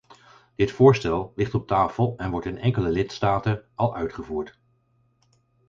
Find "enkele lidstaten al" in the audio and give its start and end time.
2.57-3.95